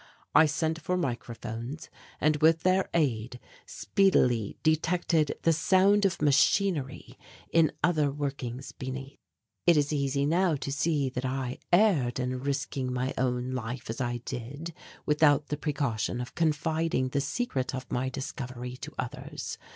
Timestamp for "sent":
0.47-0.81